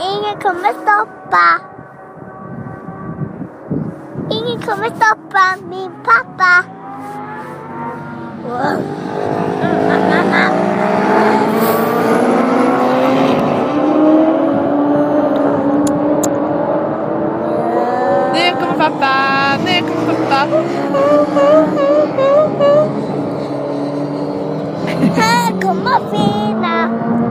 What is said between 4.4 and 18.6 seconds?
kommer stoppa min pappa. Nu